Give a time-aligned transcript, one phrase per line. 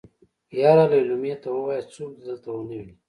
[0.61, 2.93] يره ليلما ته وايه څوک دې دلته ونه ويني.